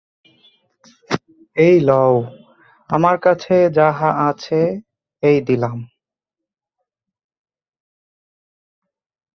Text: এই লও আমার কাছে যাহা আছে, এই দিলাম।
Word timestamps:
এই 1.57 1.77
লও 1.79 2.13
আমার 2.89 3.15
কাছে 3.17 3.55
যাহা 3.71 4.09
আছে, 4.29 4.59
এই 5.23 5.37
দিলাম। 5.41 5.77